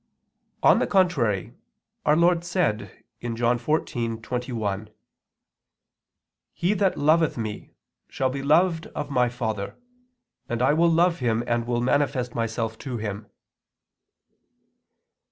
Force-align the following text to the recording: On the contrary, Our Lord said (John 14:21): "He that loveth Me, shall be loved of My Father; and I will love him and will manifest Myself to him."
On 0.63 0.79
the 0.79 0.87
contrary, 0.87 1.53
Our 2.07 2.15
Lord 2.15 2.43
said 2.43 3.05
(John 3.21 3.59
14:21): 3.59 4.91
"He 6.53 6.73
that 6.73 6.97
loveth 6.97 7.37
Me, 7.37 7.69
shall 8.07 8.31
be 8.31 8.41
loved 8.41 8.87
of 8.95 9.11
My 9.11 9.29
Father; 9.29 9.75
and 10.49 10.63
I 10.63 10.73
will 10.73 10.89
love 10.89 11.19
him 11.19 11.43
and 11.45 11.67
will 11.67 11.81
manifest 11.81 12.33
Myself 12.33 12.79
to 12.79 12.97
him." 12.97 13.27